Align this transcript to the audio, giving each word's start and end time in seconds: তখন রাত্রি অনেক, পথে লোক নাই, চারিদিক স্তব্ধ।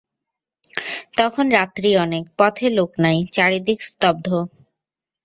তখন 1.17 1.45
রাত্রি 1.49 1.89
অনেক, 1.97 2.23
পথে 2.37 2.67
লোক 2.69 2.91
নাই, 2.97 3.17
চারিদিক 3.31 3.79
স্তব্ধ। 3.81 4.27